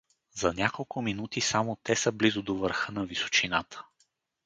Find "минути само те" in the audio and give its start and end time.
1.01-1.95